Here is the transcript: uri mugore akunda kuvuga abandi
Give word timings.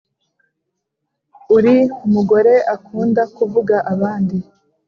uri 1.55 1.75
mugore 2.13 2.53
akunda 2.75 3.21
kuvuga 3.35 3.75
abandi 3.93 4.37